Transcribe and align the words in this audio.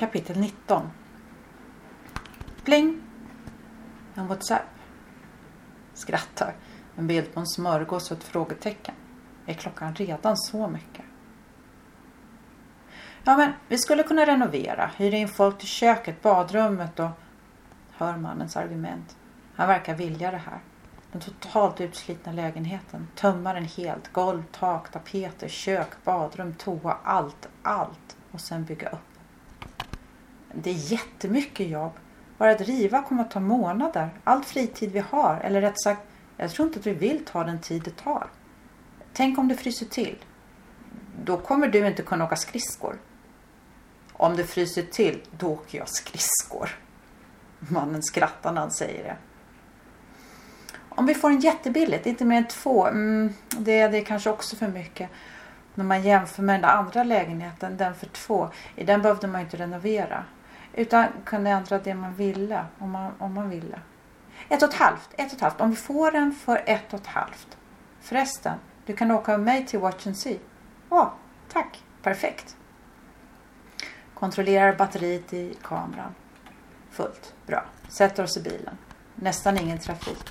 Kapitel 0.00 0.40
19 0.40 0.90
Pling! 2.64 3.02
En 4.14 4.26
WhatsApp. 4.26 4.62
Skrattar. 5.94 6.54
En 6.96 7.06
bild 7.06 7.34
på 7.34 7.40
en 7.40 7.46
smörgås 7.46 8.10
och 8.10 8.16
ett 8.16 8.24
frågetecken. 8.24 8.94
Är 9.46 9.54
klockan 9.54 9.94
redan 9.94 10.36
så 10.36 10.68
mycket? 10.68 11.04
Ja, 13.24 13.36
men 13.36 13.52
vi 13.68 13.78
skulle 13.78 14.02
kunna 14.02 14.26
renovera, 14.26 14.90
hyra 14.96 15.16
in 15.16 15.28
folk 15.28 15.58
till 15.58 15.68
köket, 15.68 16.22
badrummet 16.22 17.00
och... 17.00 17.10
Hör 17.90 18.16
mannens 18.16 18.56
argument. 18.56 19.16
Han 19.54 19.68
verkar 19.68 19.94
vilja 19.94 20.30
det 20.30 20.36
här. 20.36 20.60
Den 21.12 21.20
totalt 21.20 21.80
utslitna 21.80 22.32
lägenheten. 22.32 23.08
Tömma 23.14 23.52
den 23.52 23.64
helt. 23.64 24.12
Golv, 24.12 24.42
tak, 24.52 24.90
tapeter, 24.90 25.48
kök, 25.48 26.04
badrum, 26.04 26.54
toa. 26.54 26.96
Allt, 27.04 27.48
allt. 27.62 28.16
Och 28.30 28.40
sen 28.40 28.64
bygga 28.64 28.88
upp. 28.88 29.09
Det 30.52 30.70
är 30.70 30.92
jättemycket 30.92 31.68
jobb. 31.68 31.92
Bara 32.38 32.50
att 32.50 32.60
riva 32.60 33.02
kommer 33.02 33.22
att 33.22 33.30
ta 33.30 33.40
månader. 33.40 34.10
All 34.24 34.44
fritid 34.44 34.92
vi 34.92 34.98
har. 34.98 35.40
Eller 35.44 35.60
rätt 35.60 35.82
sagt, 35.82 36.02
jag 36.36 36.50
tror 36.50 36.68
inte 36.68 36.80
att 36.80 36.86
vi 36.86 36.92
vill 36.92 37.24
ta 37.24 37.44
den 37.44 37.60
tid 37.60 37.82
det 37.82 37.96
tar. 37.96 38.26
Tänk 39.12 39.38
om 39.38 39.48
det 39.48 39.54
fryser 39.54 39.86
till. 39.86 40.16
Då 41.24 41.36
kommer 41.36 41.68
du 41.68 41.86
inte 41.86 42.02
kunna 42.02 42.24
åka 42.24 42.36
skridskor. 42.36 42.96
Om 44.12 44.36
det 44.36 44.44
fryser 44.44 44.82
till, 44.82 45.22
då 45.38 45.48
åker 45.48 45.78
jag 45.78 45.88
skridskor. 45.88 46.68
Mannen 47.58 48.02
skrattar 48.02 48.52
när 48.52 48.60
han 48.60 48.70
säger 48.70 49.04
det. 49.04 49.16
Om 50.88 51.06
vi 51.06 51.14
får 51.14 51.30
en 51.30 51.40
jättebilligt, 51.40 52.06
inte 52.06 52.24
mer 52.24 52.36
än 52.36 52.48
två, 52.48 52.86
mm, 52.86 53.32
det, 53.48 53.88
det 53.88 53.98
är 53.98 54.04
kanske 54.04 54.30
också 54.30 54.56
för 54.56 54.68
mycket. 54.68 55.10
När 55.74 55.84
man 55.84 56.02
jämför 56.02 56.42
med 56.42 56.60
den 56.60 56.70
andra 56.70 57.02
lägenheten, 57.02 57.76
den 57.76 57.94
för 57.94 58.06
två, 58.06 58.48
i 58.76 58.84
den 58.84 59.02
behövde 59.02 59.26
man 59.26 59.40
inte 59.40 59.56
renovera. 59.56 60.24
Utan 60.74 61.08
kunde 61.24 61.50
ändra 61.50 61.78
det 61.78 61.94
man 61.94 62.14
ville, 62.14 62.64
om 62.78 62.90
man, 62.90 63.12
om 63.18 63.34
man 63.34 63.50
ville. 63.50 63.80
Ett 64.48 64.62
och 64.62 64.68
ett 64.68 64.74
halvt, 64.74 65.08
ett 65.12 65.26
och 65.26 65.32
ett 65.32 65.40
halvt. 65.40 65.60
Om 65.60 65.70
vi 65.70 65.76
får 65.76 66.10
den 66.10 66.32
för 66.32 66.62
ett 66.66 66.94
och 66.94 67.00
ett 67.00 67.06
halvt. 67.06 67.58
Förresten, 68.00 68.58
du 68.86 68.96
kan 68.96 69.10
åka 69.10 69.30
med 69.30 69.40
mig 69.40 69.66
till 69.66 69.78
Watch 69.78 70.06
and 70.06 70.16
See. 70.16 70.38
Åh, 70.88 71.08
tack. 71.52 71.84
Perfekt. 72.02 72.56
Kontrollerar 74.14 74.76
batteriet 74.76 75.32
i 75.32 75.54
kameran. 75.62 76.14
Fullt. 76.90 77.34
Bra. 77.46 77.64
Sätter 77.88 78.22
oss 78.22 78.36
i 78.36 78.42
bilen. 78.42 78.78
Nästan 79.14 79.58
ingen 79.58 79.78
trafik. 79.78 80.30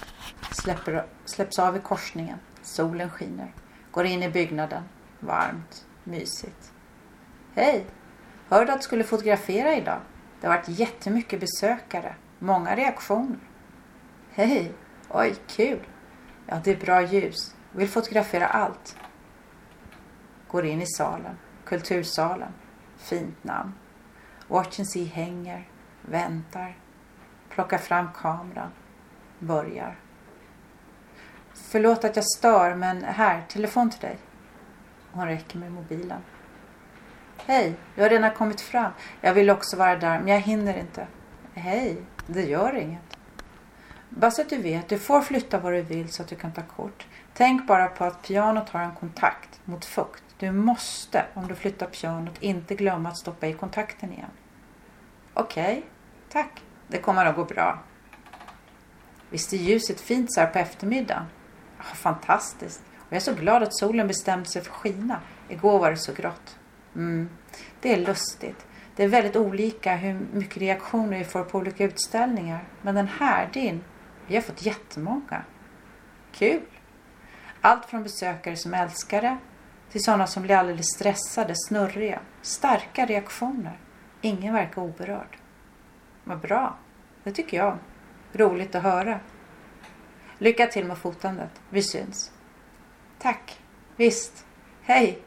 Släpper, 0.52 1.06
släpps 1.26 1.60
av 1.60 1.78
i 1.78 1.80
korsningen. 1.80 2.38
Solen 2.62 3.10
skiner. 3.10 3.54
Går 3.92 4.06
in 4.06 4.24
i 4.24 4.30
byggnaden. 4.30 4.84
Varmt. 5.20 5.86
Mysigt. 6.04 6.72
Hej! 7.56 7.86
Hörde 8.48 8.74
att 8.74 8.80
du 8.80 8.84
skulle 8.84 9.04
fotografera 9.04 9.76
idag. 9.76 10.00
Det 10.42 10.48
har 10.48 10.58
varit 10.58 10.80
jättemycket 10.80 11.40
besökare. 11.40 12.16
Många 12.40 12.76
reaktioner. 12.76 13.40
Hej! 14.32 14.74
Oj, 15.10 15.36
kul! 15.48 15.88
Ja, 16.46 16.62
det 16.64 16.72
är 16.72 16.86
bra 16.86 17.02
ljus. 17.02 17.56
Vill 17.72 17.90
fotografera 17.90 18.48
allt. 18.48 18.98
Går 20.48 20.66
in 20.66 20.82
i 20.82 20.88
salen. 20.88 21.38
Kultursalen. 21.66 22.52
Fint 22.98 23.44
namn. 23.44 23.74
Watch 24.48 24.80
and 24.80 24.90
see 24.90 25.06
hänger. 25.06 25.68
Väntar. 26.02 26.78
Plockar 27.50 27.78
fram 27.78 28.08
kameran. 28.14 28.72
Börjar. 29.40 29.96
Förlåt 31.54 32.04
att 32.04 32.16
jag 32.16 32.26
stör, 32.26 32.76
men 32.76 33.04
här, 33.04 33.46
telefon 33.50 33.90
till 33.90 34.00
dig. 34.00 34.18
Hon 35.12 35.26
räcker 35.26 35.58
med 35.58 35.72
mobilen. 35.72 36.22
Hej, 37.46 37.74
du 37.96 38.02
har 38.02 38.10
redan 38.10 38.32
kommit 38.32 38.62
fram. 38.62 38.92
Jag 39.22 39.34
vill 39.34 39.50
också 39.50 39.78
vara 39.78 39.96
där, 39.96 40.20
men 40.20 40.28
jag 40.28 40.40
hinner 40.40 40.80
inte. 40.80 41.08
Hej, 41.54 42.02
det 42.28 42.44
gör 42.44 42.76
inget. 42.76 43.18
Bara 44.10 44.32
så 44.32 44.42
att 44.42 44.50
du 44.50 44.58
vet, 44.58 44.90
du 44.90 45.00
får 45.00 45.22
flytta 45.22 45.60
vad 45.60 45.74
du 45.74 45.82
vill 45.82 46.12
så 46.12 46.22
att 46.22 46.28
du 46.28 46.36
kan 46.36 46.52
ta 46.52 46.62
kort. 46.62 47.08
Tänk 47.34 47.68
bara 47.68 47.88
på 47.88 48.06
att 48.06 48.22
pianot 48.22 48.70
har 48.70 48.82
en 48.82 48.96
kontakt 48.96 49.60
mot 49.66 49.86
fukt. 49.86 50.24
Du 50.38 50.52
måste, 50.52 51.26
om 51.34 51.48
du 51.48 51.56
flyttar 51.56 51.86
pianot, 51.86 52.38
inte 52.40 52.76
glömma 52.76 53.10
att 53.10 53.18
stoppa 53.18 53.48
i 53.48 53.54
kontakten 53.54 54.14
igen. 54.14 54.32
Okej, 55.34 55.78
okay, 55.78 55.84
tack. 56.30 56.62
Det 56.88 56.98
kommer 56.98 57.26
att 57.26 57.36
gå 57.36 57.46
bra. 57.46 57.80
Visst 59.30 59.54
är 59.54 59.58
ljuset 59.58 60.02
fint 60.02 60.34
så 60.34 60.40
här 60.40 60.48
på 60.48 60.60
eftermiddagen? 60.60 61.24
Ja, 61.78 61.84
fantastiskt. 61.84 62.82
Och 62.98 63.08
jag 63.10 63.16
är 63.16 63.22
så 63.22 63.34
glad 63.34 63.64
att 63.64 63.78
solen 63.78 64.08
bestämde 64.08 64.46
sig 64.46 64.62
för 64.62 64.72
att 64.72 64.78
skina. 64.78 65.20
Igår 65.50 65.80
var 65.80 65.92
det 65.92 65.98
så 65.98 66.14
grått. 66.14 66.59
Mm, 67.00 67.30
det 67.82 67.94
är 67.94 67.98
lustigt. 67.98 68.68
Det 68.96 69.04
är 69.04 69.08
väldigt 69.08 69.36
olika 69.36 69.96
hur 69.96 70.20
mycket 70.34 70.58
reaktioner 70.58 71.18
vi 71.18 71.24
får 71.24 71.44
på 71.44 71.58
olika 71.58 71.84
utställningar. 71.84 72.64
Men 72.82 72.96
den 72.96 73.08
här, 73.08 73.50
din, 73.54 73.84
vi 74.28 74.36
har 74.36 74.42
fått 74.42 74.66
jättemånga. 74.66 75.44
Kul! 76.32 76.62
Allt 77.62 77.86
från 77.86 78.04
besökare 78.04 78.56
som 78.56 78.74
älskar 78.74 79.22
det 79.22 79.38
till 79.92 80.04
sådana 80.04 80.28
som 80.28 80.44
blir 80.44 80.56
alldeles 80.56 80.94
stressade, 80.96 81.54
snurriga. 81.56 82.20
Starka 82.42 83.06
reaktioner. 83.06 83.80
Ingen 84.22 84.54
verkar 84.54 84.82
oberörd. 84.82 85.38
Vad 86.24 86.40
bra. 86.40 86.78
Det 87.24 87.32
tycker 87.32 87.58
jag. 87.58 87.78
Roligt 88.34 88.76
att 88.76 88.84
höra. 88.84 89.20
Lycka 90.38 90.68
till 90.68 90.86
med 90.86 90.98
fotandet. 90.98 91.62
Vi 91.70 91.84
syns. 91.84 92.32
Tack. 93.20 93.60
Visst. 93.96 94.46
Hej. 94.82 95.20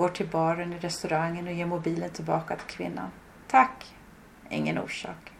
Går 0.00 0.08
till 0.08 0.28
baren 0.28 0.72
i 0.72 0.78
restaurangen 0.78 1.46
och 1.46 1.52
ger 1.52 1.66
mobilen 1.66 2.10
tillbaka 2.10 2.56
till 2.56 2.76
kvinnan. 2.76 3.10
Tack. 3.48 3.94
Ingen 4.48 4.78
orsak. 4.78 5.32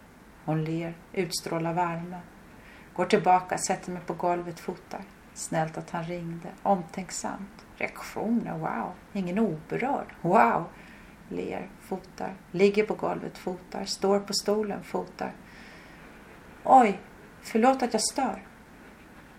Hon 0.44 0.64
ler, 0.64 0.94
utstrålar 1.12 1.72
värme. 1.72 2.20
Går 2.94 3.04
tillbaka, 3.04 3.58
sätter 3.58 3.92
mig 3.92 4.02
på 4.06 4.14
golvet, 4.14 4.60
fotar. 4.60 5.00
Snällt 5.34 5.78
att 5.78 5.90
han 5.90 6.04
ringde. 6.04 6.48
Omtänksamt. 6.62 7.66
Reaktioner, 7.76 8.58
wow. 8.58 8.92
Ingen 9.12 9.38
oberörd. 9.38 10.14
Wow. 10.22 10.64
Ler, 11.28 11.68
fotar. 11.80 12.34
Ligger 12.50 12.86
på 12.86 12.94
golvet, 12.94 13.38
fotar. 13.38 13.84
Står 13.84 14.20
på 14.20 14.32
stolen, 14.32 14.82
fotar. 14.82 15.32
Oj, 16.64 17.00
förlåt 17.40 17.82
att 17.82 17.92
jag 17.92 18.02
stör. 18.02 18.42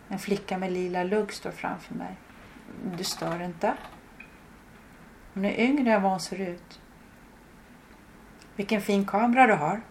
En 0.08 0.20
flicka 0.20 0.58
med 0.58 0.72
lila 0.72 1.04
lugg 1.04 1.34
står 1.34 1.52
framför 1.52 1.96
mig. 1.96 2.16
Du 2.98 3.04
stör 3.04 3.42
inte? 3.42 3.74
Hon 5.34 5.46
är 5.46 5.60
yngre 5.60 5.94
än 5.94 6.02
vad 6.02 6.12
hon 6.12 6.20
ser 6.20 6.42
ut. 6.42 6.82
Vilken 8.56 8.82
fin 8.82 9.06
kamera 9.06 9.48
du 9.48 9.54
har. 9.54 9.82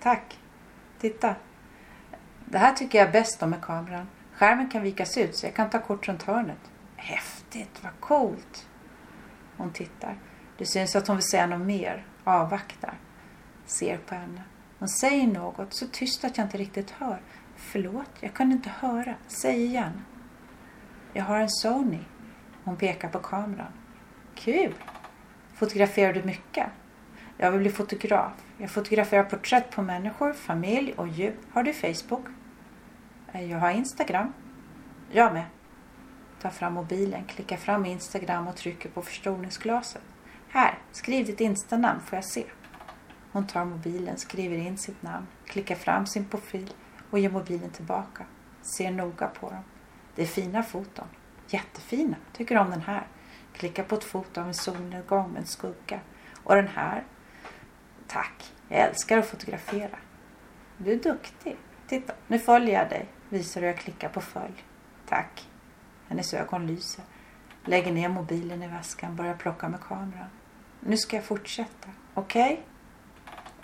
Tack. 0.00 0.38
Titta. 0.98 1.34
Det 2.44 2.58
här 2.58 2.72
tycker 2.72 2.98
jag 2.98 3.08
är 3.08 3.12
bäst 3.12 3.42
om 3.42 3.50
med 3.50 3.62
kameran. 3.62 4.08
Skärmen 4.34 4.70
kan 4.70 4.82
vikas 4.82 5.18
ut 5.18 5.36
så 5.36 5.46
jag 5.46 5.54
kan 5.54 5.70
ta 5.70 5.78
kort 5.78 6.08
runt 6.08 6.22
hörnet. 6.22 6.70
Häftigt, 6.96 7.82
vad 7.82 8.00
coolt. 8.00 8.68
Hon 9.56 9.72
tittar. 9.72 10.18
Det 10.58 10.66
syns 10.66 10.96
att 10.96 11.06
hon 11.06 11.16
vill 11.16 11.28
säga 11.28 11.46
något 11.46 11.66
mer. 11.66 12.06
Avvaktar. 12.24 12.94
Ser 13.66 13.98
på 13.98 14.14
henne. 14.14 14.42
Hon 14.78 14.88
säger 14.88 15.26
något 15.26 15.74
så 15.74 15.86
tyst 15.86 16.24
att 16.24 16.38
jag 16.38 16.46
inte 16.46 16.58
riktigt 16.58 16.90
hör. 16.90 17.20
Förlåt, 17.56 18.10
jag 18.20 18.34
kunde 18.34 18.54
inte 18.54 18.70
höra. 18.70 19.14
Säg 19.26 19.64
igen. 19.64 20.04
Jag 21.12 21.24
har 21.24 21.38
en 21.38 21.50
Sony. 21.50 22.00
Hon 22.64 22.76
pekar 22.76 23.08
på 23.08 23.18
kameran. 23.18 23.72
Kul! 24.38 24.74
Fotograferar 25.54 26.12
du 26.12 26.22
mycket? 26.22 26.66
Jag 27.36 27.50
vill 27.50 27.60
bli 27.60 27.70
fotograf. 27.70 28.32
Jag 28.58 28.70
fotograferar 28.70 29.24
porträtt 29.24 29.70
på 29.70 29.82
människor, 29.82 30.32
familj 30.32 30.92
och 30.92 31.08
djur. 31.08 31.36
Har 31.52 31.62
du 31.62 31.72
Facebook? 31.72 32.26
Eh, 33.32 33.50
jag 33.50 33.58
har 33.58 33.70
Instagram. 33.70 34.32
Jag 35.12 35.32
med. 35.32 35.44
Tar 36.42 36.50
fram 36.50 36.72
mobilen, 36.72 37.24
klickar 37.24 37.56
fram 37.56 37.86
Instagram 37.86 38.48
och 38.48 38.56
trycker 38.56 38.88
på 38.88 39.02
förstoringsglaset. 39.02 40.02
Här, 40.48 40.78
skriv 40.92 41.26
ditt 41.26 41.40
Insta-namn 41.40 42.00
får 42.00 42.16
jag 42.16 42.24
se. 42.24 42.44
Hon 43.32 43.46
tar 43.46 43.64
mobilen, 43.64 44.16
skriver 44.16 44.56
in 44.56 44.78
sitt 44.78 45.02
namn, 45.02 45.26
klickar 45.46 45.74
fram 45.74 46.06
sin 46.06 46.24
profil 46.24 46.74
och 47.10 47.18
ger 47.18 47.30
mobilen 47.30 47.70
tillbaka. 47.70 48.24
Ser 48.62 48.90
noga 48.90 49.26
på 49.26 49.50
dem. 49.50 49.62
Det 50.14 50.22
är 50.22 50.26
fina 50.26 50.62
foton. 50.62 51.06
Jättefina. 51.48 52.16
Tycker 52.32 52.58
om 52.58 52.70
den 52.70 52.80
här. 52.80 53.06
Klickar 53.58 53.84
på 53.84 53.94
ett 53.94 54.04
foto 54.04 54.40
av 54.40 54.46
en 54.46 54.54
solnedgång 54.54 55.32
med 55.32 55.40
en 55.40 55.46
skugga. 55.46 56.00
Och 56.44 56.54
den 56.54 56.68
här. 56.68 57.04
Tack. 58.06 58.52
Jag 58.68 58.80
älskar 58.80 59.18
att 59.18 59.26
fotografera. 59.26 59.98
Du 60.76 60.92
är 60.92 60.96
duktig. 60.96 61.56
Titta, 61.86 62.12
nu 62.26 62.38
följer 62.38 62.78
jag 62.78 62.88
dig. 62.88 63.08
Visar 63.28 63.60
hur 63.60 63.68
jag 63.68 63.76
klickar 63.76 64.08
på 64.08 64.20
följ. 64.20 64.64
Tack. 65.06 65.48
Hennes 66.08 66.34
ögon 66.34 66.66
lyser. 66.66 67.04
Lägger 67.64 67.92
ner 67.92 68.08
mobilen 68.08 68.62
i 68.62 68.68
väskan, 68.68 69.16
börjar 69.16 69.34
plocka 69.34 69.68
med 69.68 69.80
kameran. 69.80 70.30
Nu 70.80 70.96
ska 70.96 71.16
jag 71.16 71.24
fortsätta. 71.24 71.88
Okej? 72.14 72.52
Okay? 72.52 72.64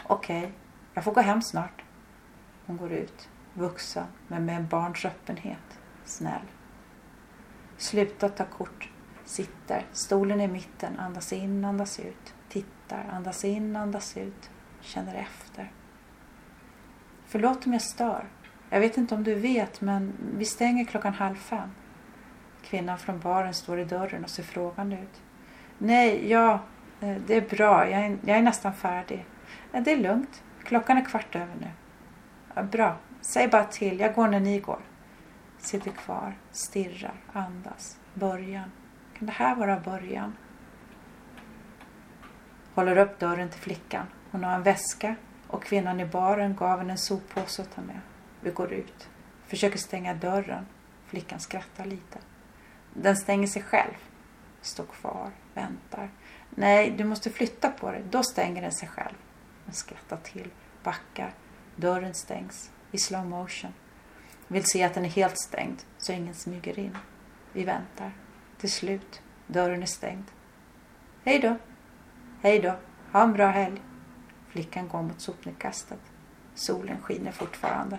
Okej, 0.06 0.38
okay. 0.38 0.50
jag 0.94 1.05
får 1.05 1.12
gå 1.12 1.20
hem 1.20 1.43
snart. 1.43 1.82
Hon 2.67 2.76
går 2.76 2.93
ut, 2.93 3.29
vuxen 3.55 4.06
men 4.29 4.44
med 4.44 4.56
en 4.56 4.69
barns 4.69 5.05
öppenhet. 5.05 5.79
Snäll. 6.05 6.47
Sluta 7.76 8.29
ta 8.29 8.44
kort. 8.44 8.88
Sitter, 9.25 9.87
stolen 9.93 10.41
i 10.41 10.49
mitten, 10.49 10.99
andas 10.99 11.32
in, 11.32 11.65
andas 11.65 12.00
ut. 12.00 12.35
Tittar, 12.49 13.05
andas 13.12 13.44
in, 13.44 13.76
andas 13.76 14.17
ut. 14.17 14.50
Känner 14.81 15.15
efter. 15.15 15.73
Förlåt 17.26 17.67
om 17.67 17.73
jag 17.73 17.82
stör. 17.82 18.25
Jag 18.71 18.81
vet 18.81 18.97
inte 18.97 19.15
om 19.15 19.25
du 19.25 19.35
vet 19.35 19.81
men 19.81 20.12
vi 20.37 20.44
stänger 20.44 20.85
klockan 20.85 21.15
halv 21.15 21.35
fem. 21.35 21.69
Kvinnan 22.62 22.99
från 22.99 23.21
baren 23.21 23.55
står 23.55 23.79
i 23.81 23.85
dörren 23.85 24.25
och 24.25 24.31
ser 24.31 24.43
frågande 24.43 24.97
ut. 24.97 25.23
Nej, 25.79 26.31
ja, 26.31 26.61
eh, 27.00 27.17
det 27.26 27.35
är 27.35 27.49
bra. 27.56 27.91
Jag 27.91 28.05
är, 28.05 28.19
jag 28.25 28.38
är 28.38 28.43
nästan 28.43 28.75
färdig. 28.75 29.26
Eh, 29.73 29.82
det 29.82 29.93
är 29.93 29.97
lugnt. 29.97 30.43
Klockan 30.65 30.97
är 30.97 31.05
kvart 31.05 31.37
över 31.37 31.55
nu. 31.61 31.71
Ja, 32.55 32.62
bra. 32.62 32.97
Säg 33.21 33.49
bara 33.49 33.65
till. 33.65 34.00
Jag 34.00 34.15
går 34.15 34.29
när 34.29 34.41
ni 34.41 34.61
går. 34.61 34.81
Sitter 35.59 35.91
kvar, 35.91 36.35
stirrar, 36.50 37.15
andas. 37.32 37.99
Början. 38.15 38.71
Kan 39.19 39.26
det 39.26 39.32
här 39.32 39.56
vara 39.56 39.81
början? 39.81 40.37
Håller 42.75 42.96
upp 42.96 43.19
dörren 43.19 43.49
till 43.49 43.61
flickan. 43.61 44.06
Hon 44.31 44.44
har 44.44 44.55
en 44.55 44.62
väska 44.62 45.14
och 45.46 45.62
kvinnan 45.62 46.00
i 46.00 46.06
baren 46.06 46.56
gav 46.56 46.78
henne 46.78 46.93
en 46.93 46.99
soppåse 46.99 47.62
att 47.62 47.75
ta 47.75 47.81
med. 47.82 48.00
Vi 48.40 48.50
går 48.50 48.72
ut. 48.72 49.08
Försöker 49.46 49.78
stänga 49.78 50.14
dörren. 50.14 50.66
Flickan 51.06 51.40
skrattar 51.40 51.84
lite. 51.84 52.19
Den 52.94 53.16
stänger 53.16 53.46
sig 53.46 53.62
själv. 53.62 53.94
Står 54.61 54.84
kvar, 54.84 55.31
väntar. 55.55 56.11
Nej, 56.50 56.90
du 56.90 57.05
måste 57.05 57.31
flytta 57.31 57.70
på 57.70 57.90
dig. 57.90 58.02
Då 58.11 58.22
stänger 58.22 58.62
den 58.62 58.72
sig 58.72 58.88
själv. 58.88 59.14
Den 59.64 59.75
skrattar 59.75 60.16
till, 60.16 60.50
backar. 60.82 61.34
Dörren 61.76 62.14
stängs 62.14 62.70
i 62.90 62.99
slow 62.99 63.26
motion. 63.26 63.72
Vill 64.49 64.64
se 64.64 64.82
att 64.82 64.94
den 64.94 65.05
är 65.05 65.08
helt 65.08 65.38
stängd 65.38 65.82
så 65.99 66.12
ingen 66.12 66.34
smyger 66.34 66.78
in. 66.78 66.99
Vi 67.52 67.64
väntar. 67.64 68.12
Till 68.58 68.72
slut, 68.72 69.22
dörren 69.46 69.82
är 69.82 69.86
stängd. 69.86 70.24
Hej 71.24 71.38
då. 71.38 71.56
Hej 72.42 72.60
då. 72.60 72.76
Ha 73.12 73.22
en 73.22 73.32
bra 73.32 73.46
helg. 73.46 73.82
Flickan 74.48 74.88
går 74.88 75.02
mot 75.02 75.20
sopnedkastet. 75.20 76.00
Solen 76.54 77.00
skiner 77.02 77.32
fortfarande. 77.32 77.98